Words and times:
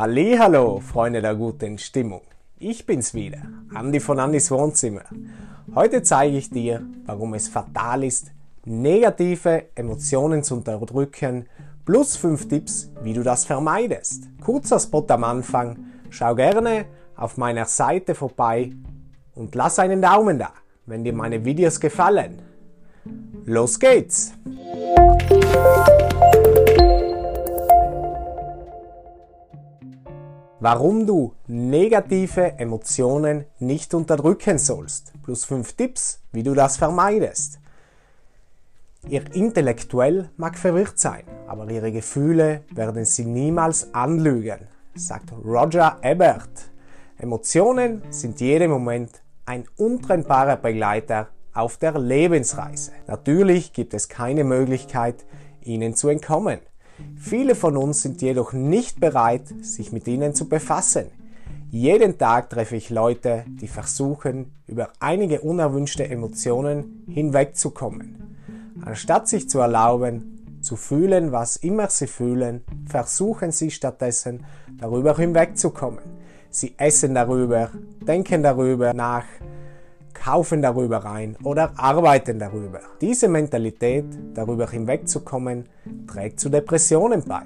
Hallo, 0.00 0.78
Freunde 0.78 1.20
der 1.20 1.34
guten 1.34 1.76
Stimmung. 1.76 2.20
Ich 2.56 2.86
bin's 2.86 3.14
wieder, 3.14 3.42
Andi 3.74 3.98
von 3.98 4.20
Andis 4.20 4.48
Wohnzimmer. 4.48 5.02
Heute 5.74 6.04
zeige 6.04 6.36
ich 6.36 6.50
dir, 6.50 6.86
warum 7.04 7.34
es 7.34 7.48
fatal 7.48 8.04
ist, 8.04 8.30
negative 8.64 9.64
Emotionen 9.74 10.44
zu 10.44 10.54
unterdrücken, 10.54 11.48
plus 11.84 12.16
5 12.16 12.46
Tipps, 12.46 12.92
wie 13.02 13.12
du 13.12 13.24
das 13.24 13.44
vermeidest. 13.44 14.28
Kurzer 14.40 14.78
Spot 14.78 15.04
am 15.08 15.24
Anfang. 15.24 15.78
Schau 16.10 16.36
gerne 16.36 16.84
auf 17.16 17.36
meiner 17.36 17.64
Seite 17.64 18.14
vorbei 18.14 18.70
und 19.34 19.56
lass 19.56 19.80
einen 19.80 20.00
Daumen 20.00 20.38
da, 20.38 20.52
wenn 20.86 21.02
dir 21.02 21.12
meine 21.12 21.44
Videos 21.44 21.80
gefallen. 21.80 22.40
Los 23.46 23.80
geht's! 23.80 24.32
Warum 30.60 31.06
du 31.06 31.34
negative 31.46 32.58
Emotionen 32.58 33.44
nicht 33.60 33.94
unterdrücken 33.94 34.58
sollst. 34.58 35.12
Plus 35.22 35.44
5 35.44 35.74
Tipps, 35.74 36.20
wie 36.32 36.42
du 36.42 36.52
das 36.52 36.76
vermeidest. 36.76 37.60
Ihr 39.08 39.22
Intellektuell 39.36 40.30
mag 40.36 40.58
verwirrt 40.58 40.98
sein, 40.98 41.22
aber 41.46 41.70
ihre 41.70 41.92
Gefühle 41.92 42.62
werden 42.72 43.04
sie 43.04 43.24
niemals 43.24 43.94
anlügen, 43.94 44.66
sagt 44.96 45.32
Roger 45.44 45.98
Ebert. 46.02 46.72
Emotionen 47.18 48.02
sind 48.10 48.40
jedem 48.40 48.72
Moment 48.72 49.22
ein 49.46 49.64
untrennbarer 49.76 50.56
Begleiter 50.56 51.28
auf 51.54 51.76
der 51.76 51.96
Lebensreise. 51.96 52.90
Natürlich 53.06 53.72
gibt 53.72 53.94
es 53.94 54.08
keine 54.08 54.42
Möglichkeit, 54.42 55.24
ihnen 55.62 55.94
zu 55.94 56.08
entkommen. 56.08 56.58
Viele 57.16 57.54
von 57.54 57.76
uns 57.76 58.02
sind 58.02 58.22
jedoch 58.22 58.52
nicht 58.52 59.00
bereit, 59.00 59.42
sich 59.60 59.92
mit 59.92 60.06
ihnen 60.06 60.34
zu 60.34 60.48
befassen. 60.48 61.06
Jeden 61.70 62.16
Tag 62.16 62.48
treffe 62.48 62.76
ich 62.76 62.88
Leute, 62.88 63.44
die 63.46 63.68
versuchen, 63.68 64.52
über 64.66 64.88
einige 65.00 65.40
unerwünschte 65.40 66.08
Emotionen 66.08 67.04
hinwegzukommen. 67.08 68.36
Anstatt 68.82 69.28
sich 69.28 69.50
zu 69.50 69.58
erlauben, 69.58 70.60
zu 70.62 70.76
fühlen, 70.76 71.32
was 71.32 71.56
immer 71.56 71.88
sie 71.88 72.06
fühlen, 72.06 72.62
versuchen 72.86 73.52
sie 73.52 73.70
stattdessen, 73.70 74.44
darüber 74.78 75.16
hinwegzukommen. 75.16 76.00
Sie 76.50 76.74
essen 76.78 77.14
darüber, 77.14 77.70
denken 78.00 78.42
darüber 78.42 78.94
nach, 78.94 79.24
kaufen 80.18 80.62
darüber 80.62 80.98
rein 80.98 81.36
oder 81.44 81.72
arbeiten 81.76 82.38
darüber. 82.38 82.80
Diese 83.00 83.28
Mentalität, 83.28 84.04
darüber 84.34 84.68
hinwegzukommen, 84.68 85.68
trägt 86.06 86.40
zu 86.40 86.48
Depressionen 86.48 87.22
bei. 87.24 87.42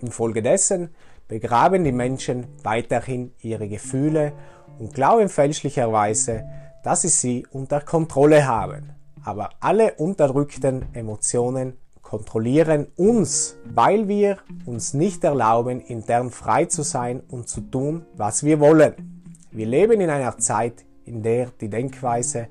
Infolgedessen 0.00 0.90
begraben 1.28 1.84
die 1.84 1.92
Menschen 1.92 2.46
weiterhin 2.62 3.32
ihre 3.40 3.68
Gefühle 3.68 4.32
und 4.78 4.94
glauben 4.94 5.28
fälschlicherweise, 5.28 6.44
dass 6.82 7.02
sie 7.02 7.08
sie 7.08 7.46
unter 7.50 7.80
Kontrolle 7.80 8.46
haben. 8.46 8.90
Aber 9.24 9.50
alle 9.60 9.94
unterdrückten 9.94 10.86
Emotionen 10.94 11.76
kontrollieren 12.02 12.88
uns, 12.96 13.56
weil 13.64 14.08
wir 14.08 14.38
uns 14.66 14.94
nicht 14.94 15.22
erlauben, 15.22 15.80
intern 15.80 16.30
frei 16.30 16.64
zu 16.64 16.82
sein 16.82 17.20
und 17.20 17.48
zu 17.48 17.60
tun, 17.60 18.06
was 18.16 18.42
wir 18.42 18.58
wollen. 18.58 19.22
Wir 19.52 19.66
leben 19.66 20.00
in 20.00 20.10
einer 20.10 20.38
Zeit, 20.38 20.84
in 21.10 21.22
der 21.22 21.50
die 21.60 21.68
Denkweise 21.68 22.48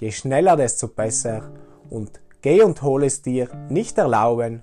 je 0.00 0.10
schneller, 0.10 0.56
desto 0.56 0.88
besser 0.88 1.52
und 1.90 2.20
geh 2.40 2.62
und 2.62 2.80
hol 2.82 3.04
es 3.04 3.22
dir 3.22 3.48
nicht 3.68 3.98
erlauben, 3.98 4.62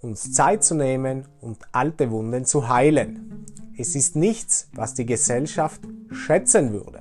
uns 0.00 0.32
Zeit 0.32 0.62
zu 0.62 0.74
nehmen 0.74 1.26
und 1.40 1.58
alte 1.72 2.10
Wunden 2.10 2.44
zu 2.44 2.68
heilen. 2.68 3.46
Es 3.78 3.96
ist 3.96 4.16
nichts, 4.16 4.68
was 4.74 4.94
die 4.94 5.06
Gesellschaft 5.06 5.80
schätzen 6.10 6.72
würde. 6.72 7.00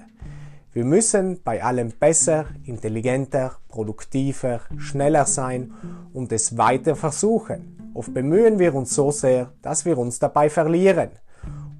Wir 0.71 0.85
müssen 0.85 1.39
bei 1.43 1.63
allem 1.63 1.91
besser, 1.99 2.45
intelligenter, 2.63 3.57
produktiver, 3.67 4.61
schneller 4.77 5.25
sein 5.25 5.73
und 6.13 6.31
es 6.31 6.57
weiter 6.57 6.95
versuchen. 6.95 7.91
Oft 7.93 8.13
bemühen 8.13 8.57
wir 8.57 8.73
uns 8.73 8.95
so 8.95 9.11
sehr, 9.11 9.51
dass 9.61 9.85
wir 9.85 9.97
uns 9.99 10.17
dabei 10.17 10.49
verlieren. 10.49 11.11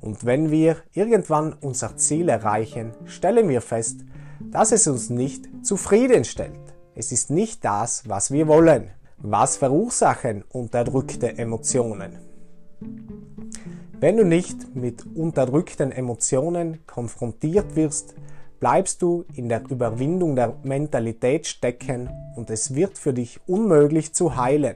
Und 0.03 0.25
wenn 0.25 0.51
wir 0.51 0.75
irgendwann 0.91 1.53
unser 1.61 1.95
Ziel 1.95 2.27
erreichen, 2.27 2.91
stellen 3.05 3.47
wir 3.47 3.61
fest, 3.61 4.01
dass 4.41 4.73
es 4.73 4.85
uns 4.85 5.09
nicht 5.09 5.47
zufriedenstellt. 5.61 6.59
Es 6.93 7.13
ist 7.13 7.29
nicht 7.29 7.63
das, 7.63 8.03
was 8.09 8.29
wir 8.29 8.49
wollen. 8.49 8.89
Was 9.17 9.55
verursachen 9.55 10.43
unterdrückte 10.49 11.37
Emotionen? 11.37 12.19
Wenn 13.97 14.17
du 14.17 14.25
nicht 14.25 14.75
mit 14.75 15.05
unterdrückten 15.15 15.93
Emotionen 15.93 16.85
konfrontiert 16.85 17.77
wirst, 17.77 18.13
bleibst 18.59 19.01
du 19.01 19.23
in 19.33 19.47
der 19.47 19.63
Überwindung 19.69 20.35
der 20.35 20.57
Mentalität 20.63 21.47
stecken 21.47 22.09
und 22.35 22.49
es 22.49 22.75
wird 22.75 22.97
für 22.97 23.13
dich 23.13 23.39
unmöglich 23.47 24.13
zu 24.13 24.35
heilen. 24.35 24.75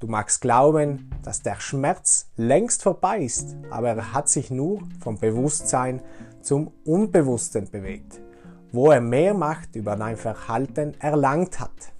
Du 0.00 0.06
magst 0.06 0.40
glauben, 0.40 1.10
dass 1.22 1.42
der 1.42 1.60
Schmerz 1.60 2.30
längst 2.36 2.82
vorbei 2.82 3.18
ist, 3.18 3.54
aber 3.68 3.90
er 3.90 4.14
hat 4.14 4.30
sich 4.30 4.50
nur 4.50 4.80
vom 4.98 5.18
Bewusstsein 5.18 6.00
zum 6.40 6.72
Unbewussten 6.86 7.70
bewegt, 7.70 8.18
wo 8.72 8.90
er 8.90 9.02
mehr 9.02 9.34
Macht 9.34 9.76
über 9.76 9.96
dein 9.96 10.16
Verhalten 10.16 10.98
erlangt 11.00 11.60
hat. 11.60 11.92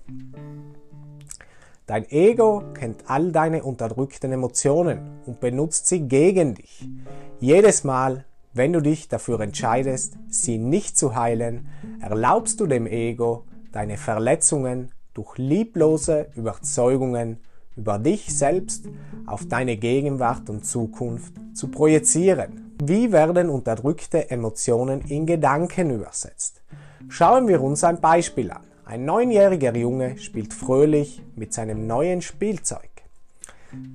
Dein 1.85 2.11
Ego 2.11 2.63
kennt 2.73 3.05
all 3.11 3.33
deine 3.33 3.65
unterdrückten 3.65 4.33
Emotionen 4.33 5.21
und 5.27 5.41
benutzt 5.41 5.87
sie 5.87 6.09
gegen 6.09 6.55
dich. 6.55 6.89
Jedes 7.39 7.85
Mal, 7.85 8.25
wenn 8.55 8.73
du 8.73 8.81
dich 8.81 9.09
dafür 9.09 9.41
entscheidest, 9.41 10.15
sie 10.31 10.57
nicht 10.57 10.97
zu 10.97 11.17
heilen, 11.17 11.69
erlaubst 12.01 12.61
du 12.61 12.67
dem 12.67 12.87
Ego, 12.87 13.45
deine 13.73 13.99
Verletzungen 13.99 14.91
durch 15.13 15.37
lieblose 15.37 16.29
Überzeugungen 16.35 17.41
über 17.81 17.99
dich 17.99 18.37
selbst 18.37 18.89
auf 19.25 19.47
deine 19.47 19.79
Gegenwart 19.79 20.51
und 20.51 20.67
Zukunft 20.67 21.33
zu 21.55 21.69
projizieren. 21.69 22.75
Wie 22.83 23.11
werden 23.11 23.49
unterdrückte 23.49 24.31
Emotionen 24.31 25.01
in 25.09 25.25
Gedanken 25.25 25.91
übersetzt? 25.91 26.61
Schauen 27.09 27.49
wir 27.49 27.63
uns 27.63 27.83
ein 27.83 27.99
Beispiel 27.99 28.51
an. 28.51 28.65
Ein 28.85 29.07
neunjähriger 29.07 29.75
Junge 29.75 30.19
spielt 30.19 30.53
fröhlich 30.53 31.23
mit 31.37 31.55
seinem 31.55 31.87
neuen 31.87 32.21
Spielzeug. 32.21 32.91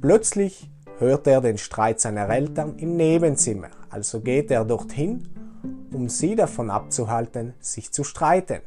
Plötzlich 0.02 0.72
hört 0.98 1.28
er 1.28 1.42
den 1.42 1.60
Streit 1.60 2.00
seiner 2.00 2.28
Eltern 2.30 2.78
im 2.78 2.96
Nebenzimmer, 2.96 3.70
also 3.92 4.22
geht 4.22 4.50
er 4.50 4.66
dorthin, 4.66 5.28
um 5.94 6.10
sie 6.10 6.36
davon 6.36 6.72
abzuhalten, 6.72 7.54
sich 7.60 7.92
zu 7.92 8.04
streiten. 8.04 8.62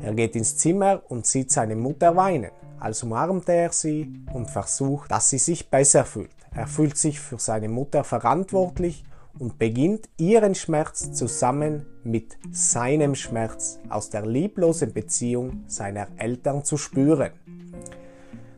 Er 0.00 0.14
geht 0.14 0.36
ins 0.36 0.56
Zimmer 0.56 1.02
und 1.08 1.26
sieht 1.26 1.50
seine 1.50 1.76
Mutter 1.76 2.16
weinen. 2.16 2.50
Also 2.84 3.06
umarmt 3.06 3.48
er 3.48 3.72
sie 3.72 4.12
und 4.34 4.50
versucht, 4.50 5.10
dass 5.10 5.30
sie 5.30 5.38
sich 5.38 5.70
besser 5.70 6.04
fühlt. 6.04 6.36
Er 6.54 6.66
fühlt 6.66 6.98
sich 6.98 7.18
für 7.18 7.38
seine 7.38 7.70
Mutter 7.70 8.04
verantwortlich 8.04 9.04
und 9.38 9.58
beginnt 9.58 10.10
ihren 10.18 10.54
Schmerz 10.54 11.10
zusammen 11.12 11.86
mit 12.04 12.36
seinem 12.52 13.14
Schmerz 13.14 13.80
aus 13.88 14.10
der 14.10 14.26
lieblosen 14.26 14.92
Beziehung 14.92 15.64
seiner 15.66 16.08
Eltern 16.18 16.62
zu 16.62 16.76
spüren. 16.76 17.32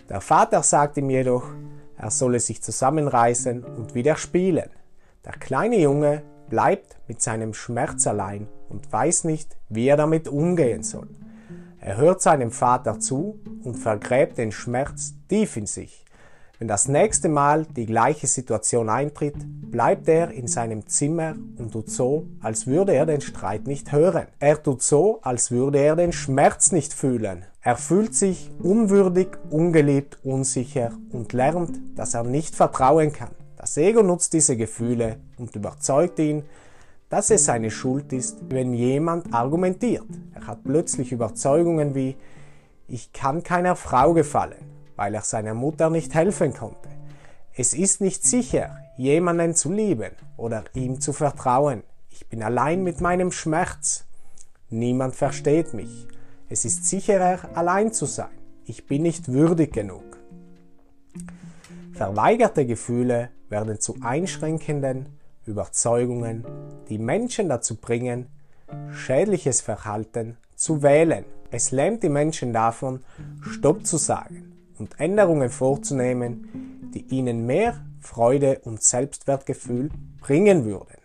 Der 0.08 0.20
Vater 0.20 0.64
sagt 0.64 0.96
ihm 0.96 1.08
jedoch, 1.08 1.44
er 1.96 2.10
solle 2.10 2.40
sich 2.40 2.60
zusammenreißen 2.60 3.62
und 3.62 3.94
wieder 3.94 4.16
spielen. 4.16 4.70
Der 5.24 5.34
kleine 5.34 5.78
Junge 5.78 6.24
bleibt 6.50 6.98
mit 7.06 7.22
seinem 7.22 7.54
Schmerz 7.54 8.08
allein 8.08 8.48
und 8.70 8.92
weiß 8.92 9.22
nicht, 9.22 9.56
wie 9.68 9.86
er 9.86 9.96
damit 9.96 10.26
umgehen 10.26 10.82
soll. 10.82 11.10
Er 11.80 11.96
hört 11.96 12.22
seinem 12.22 12.50
Vater 12.50 12.98
zu 13.00 13.38
und 13.62 13.76
vergräbt 13.76 14.38
den 14.38 14.52
Schmerz 14.52 15.14
tief 15.28 15.56
in 15.56 15.66
sich. 15.66 16.04
Wenn 16.58 16.68
das 16.68 16.88
nächste 16.88 17.28
Mal 17.28 17.66
die 17.66 17.84
gleiche 17.84 18.26
Situation 18.26 18.88
eintritt, 18.88 19.34
bleibt 19.70 20.08
er 20.08 20.30
in 20.30 20.46
seinem 20.48 20.86
Zimmer 20.86 21.34
und 21.58 21.72
tut 21.72 21.90
so, 21.90 22.28
als 22.40 22.66
würde 22.66 22.94
er 22.94 23.04
den 23.04 23.20
Streit 23.20 23.66
nicht 23.66 23.92
hören. 23.92 24.26
Er 24.38 24.62
tut 24.62 24.82
so, 24.82 25.18
als 25.20 25.50
würde 25.50 25.78
er 25.78 25.96
den 25.96 26.12
Schmerz 26.12 26.72
nicht 26.72 26.94
fühlen. 26.94 27.44
Er 27.60 27.76
fühlt 27.76 28.14
sich 28.14 28.50
unwürdig, 28.62 29.28
ungeliebt, 29.50 30.18
unsicher 30.24 30.92
und 31.12 31.34
lernt, 31.34 31.78
dass 31.94 32.14
er 32.14 32.24
nicht 32.24 32.54
vertrauen 32.54 33.12
kann. 33.12 33.32
Das 33.58 33.76
Ego 33.76 34.02
nutzt 34.02 34.32
diese 34.32 34.56
Gefühle 34.56 35.16
und 35.36 35.54
überzeugt 35.56 36.18
ihn, 36.20 36.44
dass 37.08 37.30
es 37.30 37.44
seine 37.44 37.70
Schuld 37.70 38.12
ist, 38.12 38.38
wenn 38.48 38.72
jemand 38.74 39.32
argumentiert. 39.32 40.06
Er 40.34 40.46
hat 40.46 40.64
plötzlich 40.64 41.12
Überzeugungen 41.12 41.94
wie, 41.94 42.16
ich 42.88 43.12
kann 43.12 43.42
keiner 43.42 43.76
Frau 43.76 44.12
gefallen, 44.12 44.64
weil 44.96 45.14
er 45.14 45.22
seiner 45.22 45.54
Mutter 45.54 45.90
nicht 45.90 46.14
helfen 46.14 46.52
konnte. 46.52 46.88
Es 47.54 47.74
ist 47.74 48.00
nicht 48.00 48.24
sicher, 48.24 48.76
jemanden 48.96 49.54
zu 49.54 49.72
lieben 49.72 50.12
oder 50.36 50.64
ihm 50.74 51.00
zu 51.00 51.12
vertrauen. 51.12 51.82
Ich 52.10 52.28
bin 52.28 52.42
allein 52.42 52.82
mit 52.82 53.00
meinem 53.00 53.32
Schmerz. 53.32 54.04
Niemand 54.68 55.14
versteht 55.14 55.74
mich. 55.74 56.06
Es 56.48 56.64
ist 56.64 56.86
sicherer, 56.86 57.38
allein 57.54 57.92
zu 57.92 58.06
sein. 58.06 58.28
Ich 58.64 58.86
bin 58.86 59.02
nicht 59.02 59.28
würdig 59.28 59.72
genug. 59.72 60.04
Verweigerte 61.92 62.66
Gefühle 62.66 63.30
werden 63.48 63.80
zu 63.80 63.96
einschränkenden 64.02 65.15
Überzeugungen, 65.46 66.44
die 66.88 66.98
Menschen 66.98 67.48
dazu 67.48 67.76
bringen, 67.76 68.26
schädliches 68.92 69.60
Verhalten 69.60 70.36
zu 70.54 70.82
wählen. 70.82 71.24
Es 71.50 71.70
lähmt 71.70 72.02
die 72.02 72.08
Menschen 72.08 72.52
davon, 72.52 73.04
Stopp 73.40 73.86
zu 73.86 73.96
sagen 73.96 74.52
und 74.78 74.98
Änderungen 75.00 75.50
vorzunehmen, 75.50 76.90
die 76.94 77.06
ihnen 77.14 77.46
mehr 77.46 77.74
Freude 78.00 78.60
und 78.64 78.82
Selbstwertgefühl 78.82 79.90
bringen 80.20 80.64
würden. 80.64 80.96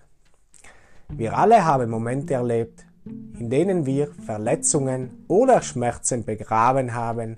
Wir 1.10 1.38
alle 1.38 1.66
haben 1.66 1.90
Momente 1.90 2.36
erlebt, 2.36 2.86
in 3.06 3.50
denen 3.50 3.86
wir 3.86 4.12
Verletzungen 4.26 5.26
oder 5.28 5.62
Schmerzen 5.62 6.24
begraben 6.24 6.94
haben, 6.94 7.38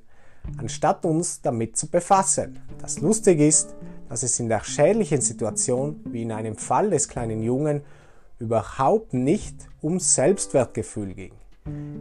anstatt 0.57 1.05
uns 1.05 1.41
damit 1.41 1.77
zu 1.77 1.87
befassen. 1.87 2.59
Das 2.79 2.99
Lustige 2.99 3.47
ist, 3.47 3.75
dass 4.09 4.23
es 4.23 4.39
in 4.39 4.49
der 4.49 4.63
schädlichen 4.63 5.21
Situation, 5.21 5.99
wie 6.05 6.23
in 6.23 6.31
einem 6.31 6.55
Fall 6.55 6.89
des 6.89 7.07
kleinen 7.07 7.41
Jungen, 7.41 7.81
überhaupt 8.39 9.13
nicht 9.13 9.55
um 9.81 9.99
Selbstwertgefühl 9.99 11.13
ging. 11.13 11.33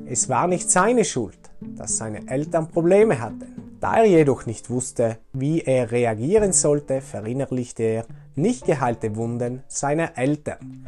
Es 0.06 0.28
war 0.28 0.49
nicht 0.49 0.70
seine 0.70 1.04
Schuld, 1.04 1.38
dass 1.60 1.96
seine 1.96 2.28
Eltern 2.28 2.69
Probleme 2.69 3.20
hatten. 3.20 3.76
Da 3.81 3.99
er 3.99 4.06
jedoch 4.06 4.46
nicht 4.46 4.70
wusste, 4.70 5.19
wie 5.32 5.60
er 5.60 5.90
reagieren 5.90 6.52
sollte, 6.52 7.00
verinnerlichte 7.00 7.82
er 7.82 8.06
nicht 8.34 8.64
geheilte 8.64 9.16
Wunden 9.16 9.62
seiner 9.69 10.19
Eltern. 10.19 10.87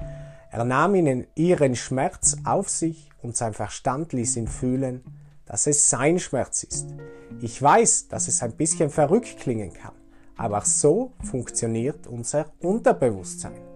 Er 0.51 0.65
nahm 0.65 0.95
ihnen 0.95 1.27
ihren 1.35 1.75
Schmerz 1.75 2.37
auf 2.45 2.69
sich 2.69 3.11
und 3.23 3.37
sein 3.37 3.55
Verstand 3.55 4.13
ließ 4.13 4.37
ihn 4.37 4.49
fühlen, 4.49 5.03
dass 5.47 5.67
es 5.67 5.91
sein 5.91 6.19
Schmerz 6.19 6.63
ist. 6.63 6.95
Ich 7.41 7.61
weiß, 7.61 8.09
dass 8.09 8.29
es 8.29 8.43
ein 8.43 8.53
bisschen 8.53 8.91
verrückt 8.91 9.39
klingen 9.39 9.73
kann, 9.73 9.95
aber 10.37 10.63
so 10.63 11.13
funktioniert 11.23 12.07
unser 12.07 12.47
Unterbewusstsein. 12.61 13.75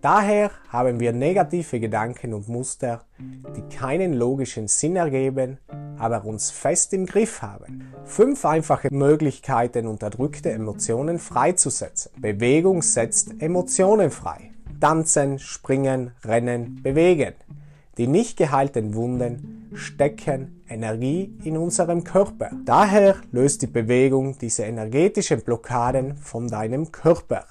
Daher 0.00 0.50
haben 0.68 1.00
wir 1.00 1.12
negative 1.12 1.80
Gedanken 1.80 2.32
und 2.32 2.48
Muster, 2.48 3.02
die 3.18 3.74
keinen 3.74 4.14
logischen 4.14 4.68
Sinn 4.68 4.94
ergeben, 4.94 5.58
aber 5.98 6.24
uns 6.24 6.50
fest 6.50 6.92
im 6.92 7.06
Griff 7.06 7.42
haben. 7.42 7.92
Fünf 8.04 8.44
einfache 8.44 8.88
Möglichkeiten, 8.92 9.86
unterdrückte 9.86 10.52
Emotionen 10.52 11.18
freizusetzen. 11.18 12.12
Bewegung 12.20 12.82
setzt 12.82 13.40
Emotionen 13.40 14.10
frei. 14.10 14.52
Tanzen, 14.80 15.38
springen, 15.38 16.12
rennen, 16.24 16.82
bewegen. 16.82 17.34
Die 17.96 18.06
nicht 18.06 18.36
geheilten 18.36 18.94
Wunden 18.94 19.70
stecken 19.74 20.55
Energie 20.68 21.32
in 21.44 21.56
unserem 21.56 22.04
Körper. 22.04 22.50
Daher 22.64 23.16
löst 23.32 23.62
die 23.62 23.66
Bewegung 23.66 24.36
diese 24.38 24.64
energetischen 24.64 25.42
Blockaden 25.42 26.16
von 26.16 26.48
deinem 26.48 26.92
Körper. 26.92 27.46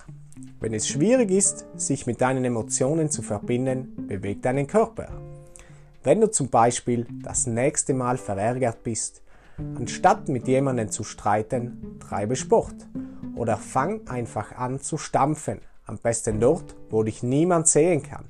Wenn 0.59 0.73
es 0.73 0.87
schwierig 0.87 1.31
ist, 1.31 1.65
sich 1.75 2.07
mit 2.07 2.21
deinen 2.21 2.45
Emotionen 2.45 3.09
zu 3.09 3.21
verbinden, 3.21 4.07
beweg 4.07 4.41
deinen 4.41 4.67
Körper. 4.67 5.09
Wenn 6.03 6.21
du 6.21 6.29
zum 6.29 6.49
Beispiel 6.49 7.07
das 7.23 7.47
nächste 7.47 7.93
Mal 7.93 8.17
verärgert 8.17 8.83
bist, 8.83 9.21
anstatt 9.75 10.29
mit 10.29 10.47
jemandem 10.47 10.89
zu 10.91 11.03
streiten, 11.03 11.97
treibe 11.99 12.35
Sport 12.35 12.75
oder 13.35 13.57
fang 13.57 14.07
einfach 14.07 14.55
an 14.55 14.79
zu 14.79 14.97
stampfen, 14.97 15.61
am 15.85 15.97
besten 15.97 16.39
dort, 16.39 16.75
wo 16.89 17.03
dich 17.03 17.23
niemand 17.23 17.67
sehen 17.67 18.03
kann, 18.03 18.25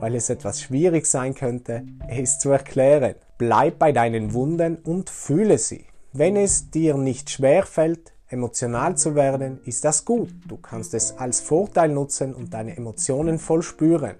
weil 0.00 0.14
es 0.14 0.30
etwas 0.30 0.60
schwierig 0.60 1.06
sein 1.06 1.34
könnte, 1.34 1.84
es 2.08 2.38
zu 2.38 2.50
erklären. 2.50 3.14
Bleib 3.38 3.78
bei 3.78 3.92
deinen 3.92 4.32
Wunden 4.32 4.76
und 4.76 5.10
fühle 5.10 5.58
sie. 5.58 5.84
Wenn 6.14 6.36
es 6.36 6.70
dir 6.70 6.96
nicht 6.96 7.28
schwer 7.28 7.64
fällt, 7.64 8.14
emotional 8.28 8.96
zu 8.96 9.14
werden, 9.14 9.60
ist 9.64 9.84
das 9.84 10.06
gut. 10.06 10.30
Du 10.48 10.56
kannst 10.56 10.94
es 10.94 11.18
als 11.18 11.40
Vorteil 11.40 11.90
nutzen 11.90 12.34
und 12.34 12.54
deine 12.54 12.78
Emotionen 12.78 13.38
voll 13.38 13.62
spüren. 13.62 14.14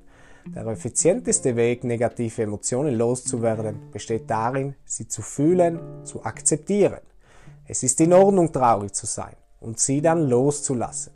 Der 0.55 0.67
effizienteste 0.67 1.57
Weg, 1.57 1.83
negative 1.83 2.43
Emotionen 2.43 2.95
loszuwerden, 2.95 3.91
besteht 3.91 4.29
darin, 4.29 4.75
sie 4.85 5.09
zu 5.09 5.23
fühlen, 5.23 5.81
zu 6.05 6.23
akzeptieren. 6.23 7.01
Es 7.67 7.83
ist 7.83 7.99
in 8.03 8.12
Ordnung, 8.12 8.53
traurig 8.53 8.93
zu 8.93 9.07
sein 9.07 9.35
und 9.61 9.81
sie 9.81 10.03
dann 10.03 10.29
loszulassen. 10.29 11.15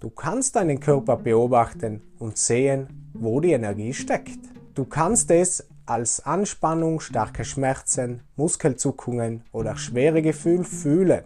Du 0.00 0.10
kannst 0.10 0.56
deinen 0.56 0.80
Körper 0.80 1.16
beobachten 1.16 2.02
und 2.18 2.38
sehen, 2.38 3.12
wo 3.14 3.40
die 3.40 3.52
Energie 3.52 3.94
steckt. 3.94 4.40
Du 4.74 4.84
kannst 4.84 5.30
es 5.30 5.64
als 5.90 6.24
Anspannung, 6.24 7.00
starke 7.00 7.44
Schmerzen, 7.44 8.22
Muskelzuckungen 8.36 9.42
oder 9.50 9.76
schwere 9.76 10.22
Gefühle 10.22 10.62
fühlen. 10.62 11.24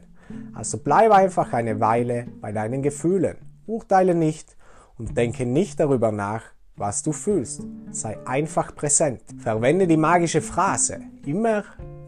Also 0.55 0.79
bleib 0.79 1.13
einfach 1.13 1.53
eine 1.53 1.81
Weile 1.81 2.27
bei 2.41 2.51
deinen 2.51 2.83
Gefühlen. 2.83 3.37
Urteile 3.67 4.15
nicht 4.15 4.57
und 4.97 5.19
denke 5.19 5.45
nicht 5.45 5.81
darüber 5.81 6.13
nach, 6.13 6.45
was 6.77 7.03
du 7.03 7.13
fühlst. 7.13 7.63
Sei 7.91 8.17
einfach 8.27 8.75
präsent. 8.75 9.21
Verwende 9.39 9.87
die 9.87 9.99
magische 9.99 10.41
Phrase. 10.41 10.99
Immer 11.27 11.65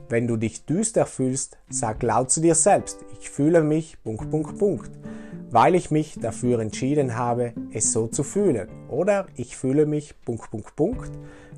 wenn 0.08 0.26
du 0.26 0.38
dich 0.38 0.64
düster 0.64 1.04
fühlst, 1.04 1.58
sag 1.68 2.02
laut 2.02 2.30
zu 2.30 2.40
dir 2.40 2.54
selbst, 2.54 3.04
ich 3.20 3.28
fühle 3.28 3.62
mich, 3.62 4.02
Punkt, 4.02 4.30
Punkt, 4.30 4.58
Punkt 4.58 4.90
weil 5.50 5.74
ich 5.74 5.90
mich 5.90 6.18
dafür 6.20 6.60
entschieden 6.60 7.16
habe, 7.16 7.52
es 7.72 7.92
so 7.92 8.08
zu 8.08 8.24
fühlen. 8.24 8.68
Oder 8.88 9.26
ich 9.36 9.56
fühle 9.56 9.86
mich 9.86 10.14
Punkt, 10.24 10.50
Punkt, 10.50 10.76
Punkt, 10.76 11.10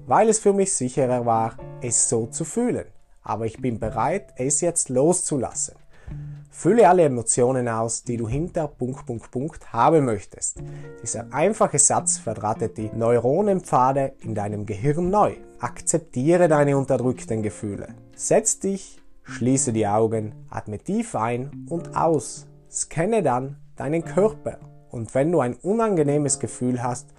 weil 0.08 0.30
es 0.30 0.38
für 0.38 0.52
mich 0.54 0.72
sicherer 0.72 1.26
war, 1.26 1.56
es 1.82 2.08
so 2.08 2.26
zu 2.26 2.44
fühlen. 2.44 2.86
Aber 3.22 3.44
ich 3.44 3.60
bin 3.60 3.78
bereit, 3.78 4.32
es 4.36 4.62
jetzt 4.62 4.88
loszulassen. 4.88 5.74
Fülle 6.50 6.88
alle 6.88 7.04
Emotionen 7.04 7.68
aus, 7.68 8.02
die 8.02 8.16
du 8.16 8.26
hinter 8.26 8.66
Punkt, 8.66 9.04
Punkt, 9.06 9.30
Punkt 9.30 9.72
haben 9.72 10.06
möchtest. 10.06 10.62
Dieser 11.02 11.32
einfache 11.32 11.78
Satz 11.78 12.18
verdrahtet 12.18 12.78
die 12.78 12.90
Neuronenpfade 12.92 14.14
in 14.20 14.34
deinem 14.34 14.64
Gehirn 14.64 15.10
neu. 15.10 15.34
Akzeptiere 15.60 16.48
deine 16.48 16.76
unterdrückten 16.78 17.42
Gefühle. 17.42 17.88
Setz 18.16 18.58
dich, 18.58 19.00
schließe 19.24 19.72
die 19.74 19.86
Augen, 19.86 20.34
atme 20.48 20.78
tief 20.78 21.14
ein 21.14 21.66
und 21.68 21.94
aus. 21.94 22.46
Scanne 22.70 23.22
dann 23.22 23.56
deinen 23.76 24.04
Körper. 24.04 24.58
Und 24.90 25.14
wenn 25.14 25.30
du 25.30 25.40
ein 25.40 25.54
unangenehmes 25.54 26.40
Gefühl 26.40 26.82
hast, 26.82 27.10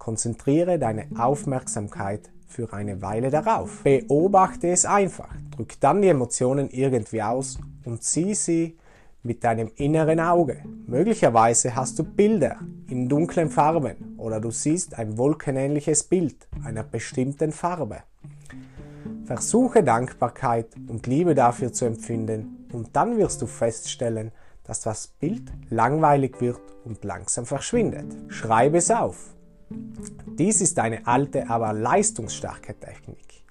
konzentriere 0.00 0.78
deine 0.78 1.06
Aufmerksamkeit 1.16 2.30
für 2.48 2.72
eine 2.72 3.00
Weile 3.00 3.30
darauf. 3.30 3.84
Beobachte 3.84 4.68
es 4.68 4.84
einfach. 4.84 5.28
Drück 5.54 5.78
dann 5.78 6.02
die 6.02 6.08
Emotionen 6.08 6.68
irgendwie 6.70 7.22
aus 7.22 7.58
und 7.84 8.02
sieh 8.02 8.34
sie 8.34 8.76
mit 9.22 9.44
deinem 9.44 9.70
inneren 9.76 10.18
Auge. 10.18 10.64
Möglicherweise 10.86 11.76
hast 11.76 11.98
du 11.98 12.04
Bilder 12.04 12.56
in 12.88 13.08
dunklen 13.08 13.50
Farben 13.50 14.16
oder 14.16 14.40
du 14.40 14.50
siehst 14.50 14.98
ein 14.98 15.18
wolkenähnliches 15.18 16.04
Bild 16.04 16.48
einer 16.64 16.82
bestimmten 16.82 17.52
Farbe. 17.52 17.98
Versuche 19.26 19.84
Dankbarkeit 19.84 20.68
und 20.88 21.06
Liebe 21.06 21.34
dafür 21.34 21.72
zu 21.72 21.84
empfinden 21.84 22.66
und 22.72 22.96
dann 22.96 23.18
wirst 23.18 23.42
du 23.42 23.46
feststellen, 23.46 24.32
dass 24.64 24.80
das 24.80 25.08
Bild 25.08 25.52
langweilig 25.68 26.40
wird 26.40 26.60
und 26.84 27.04
langsam 27.04 27.44
verschwindet. 27.44 28.06
Schreibe 28.28 28.78
es 28.78 28.90
auf. 28.90 29.34
Dies 30.38 30.60
ist 30.60 30.78
eine 30.78 31.06
alte, 31.06 31.48
aber 31.48 31.72
leistungsstarke 31.72 32.78
Technik. 32.78 33.44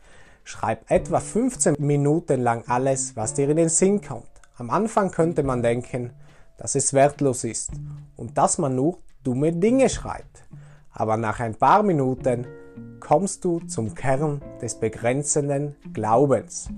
Schreib 0.44 0.90
etwa 0.90 1.20
15 1.20 1.76
Minuten 1.80 2.42
lang 2.42 2.64
alles, 2.68 3.16
was 3.16 3.34
dir 3.34 3.50
in 3.50 3.58
den 3.58 3.70
Sinn 3.70 4.02
kommt. 4.02 4.30
Am 4.58 4.70
Anfang 4.70 5.12
könnte 5.12 5.44
man 5.44 5.62
denken, 5.62 6.12
dass 6.58 6.76
es 6.76 6.94
wertlos 6.94 7.44
ist 7.44 7.72
und 8.16 8.38
dass 8.38 8.58
man 8.58 8.76
nur 8.76 8.98
dumme 9.24 9.54
Dinge 9.54 9.90
schreibt. 9.90 10.44
Aber 10.92 11.18
nach 11.18 11.40
ein 11.40 11.56
paar 11.56 11.84
Minuten 11.84 12.48
kommst 13.00 13.46
du 13.46 13.60
zum 13.62 13.96
Kern 13.96 14.42
des 14.62 14.76
begrenzenden 14.80 15.76
Glaubens. 15.94 16.70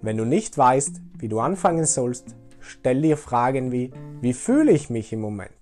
Wenn 0.00 0.16
du 0.16 0.24
nicht 0.24 0.56
weißt, 0.56 1.00
wie 1.18 1.28
du 1.28 1.40
anfangen 1.40 1.84
sollst, 1.84 2.36
Stell 2.68 3.00
dir 3.00 3.16
Fragen 3.16 3.70
wie, 3.70 3.92
wie 4.20 4.32
fühle 4.32 4.72
ich 4.72 4.90
mich 4.90 5.12
im 5.12 5.20
Moment? 5.20 5.52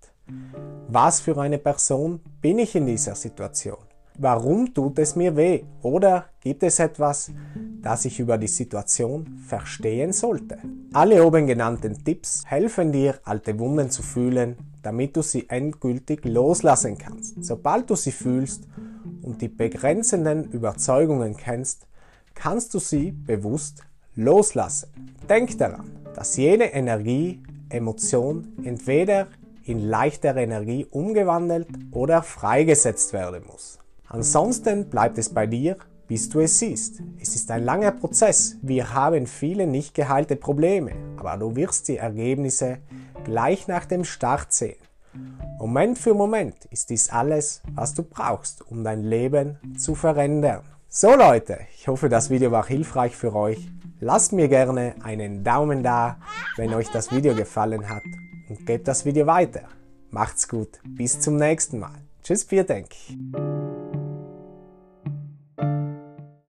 Was 0.89 1.21
für 1.21 1.39
eine 1.39 1.59
Person 1.59 2.21
bin 2.45 2.59
ich 2.59 2.75
in 2.75 2.85
dieser 2.85 3.15
Situation? 3.15 3.79
Warum 4.19 4.75
tut 4.75 4.99
es 4.99 5.17
mir 5.17 5.35
weh? 5.35 5.63
Oder 5.81 6.27
gibt 6.41 6.63
es 6.63 6.79
etwas, 6.79 7.31
das 7.81 8.05
ich 8.05 8.21
über 8.21 8.37
die 8.37 8.49
Situation 8.49 9.39
verstehen 9.49 10.13
sollte? 10.13 10.59
Alle 10.93 11.25
oben 11.25 11.47
genannten 11.47 12.05
Tipps 12.05 12.43
helfen 12.45 12.93
dir, 12.93 13.19
alte 13.25 13.59
Wunden 13.59 13.89
zu 13.89 14.03
fühlen, 14.03 14.59
damit 14.83 15.17
du 15.17 15.23
sie 15.23 15.49
endgültig 15.49 16.27
loslassen 16.27 16.99
kannst. 16.99 17.43
Sobald 17.43 17.89
du 17.89 17.97
sie 17.97 18.13
fühlst 18.13 18.69
und 19.23 19.41
die 19.41 19.49
begrenzenden 19.49 20.45
Überzeugungen 20.51 21.39
kennst, 21.39 21.87
kannst 22.35 22.75
du 22.75 22.79
sie 22.79 23.11
bewusst 23.11 23.81
loslassen. 24.17 24.91
Denk 25.31 25.57
daran, 25.57 25.91
dass 26.15 26.37
jede 26.37 26.65
Energie, 26.65 27.43
Emotion 27.71 28.53
entweder 28.65 29.29
in 29.65 29.81
leichtere 29.81 30.43
Energie 30.43 30.87
umgewandelt 30.91 31.69
oder 31.91 32.23
freigesetzt 32.23 33.13
werden 33.13 33.45
muss. 33.47 33.79
Ansonsten 34.09 34.91
bleibt 34.91 35.19
es 35.19 35.29
bei 35.29 35.47
dir, 35.47 35.77
bis 36.07 36.29
du 36.29 36.41
es 36.41 36.59
siehst. 36.59 37.03
Es 37.21 37.35
ist 37.35 37.51
ein 37.51 37.65
langer 37.65 37.93
Prozess. 37.93 38.57
Wir 38.63 38.93
haben 38.93 39.27
viele 39.27 39.67
nicht 39.67 39.95
geheilte 39.95 40.37
Probleme, 40.37 40.93
aber 41.17 41.37
du 41.37 41.57
wirst 41.57 41.89
die 41.89 41.97
Ergebnisse 41.97 42.79
gleich 43.25 43.69
nach 43.69 43.87
dem 43.87 44.05
Start 44.05 44.53
sehen. 44.53 44.77
Moment 45.59 45.99
für 45.99 46.13
Moment 46.13 46.67
ist 46.67 46.91
dies 46.91 47.09
alles, 47.09 47.63
was 47.75 47.95
du 47.95 48.03
brauchst, 48.03 48.69
um 48.71 48.85
dein 48.85 49.03
Leben 49.03 49.59
zu 49.79 49.95
verändern. 49.95 50.63
So 50.89 51.15
Leute, 51.15 51.61
ich 51.77 51.89
hoffe, 51.89 52.09
das 52.09 52.31
Video 52.31 52.51
war 52.51 52.67
hilfreich 52.67 53.17
für 53.17 53.35
euch. 53.35 53.69
Lasst 54.01 54.33
mir 54.33 54.49
gerne 54.49 54.95
einen 55.03 55.43
Daumen 55.43 55.83
da, 55.83 56.19
wenn 56.57 56.75
euch 56.75 56.91
das 56.91 57.11
Video 57.11 57.35
gefallen 57.35 57.89
hat 57.89 58.03
und 58.59 58.67
gebe 58.67 58.85
das 58.85 59.05
Video 59.05 59.27
weiter. 59.27 59.69
Macht's 60.11 60.49
gut, 60.49 60.81
bis 60.85 61.21
zum 61.21 61.37
nächsten 61.37 61.79
Mal. 61.79 61.99
Tschüss, 62.23 62.45
Bierdink. 62.45 62.89